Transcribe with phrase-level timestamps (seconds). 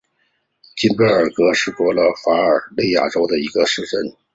[0.75, 1.05] 金贝
[1.35, 2.33] 格是德国巴伐
[2.75, 4.01] 利亚州的一个市镇。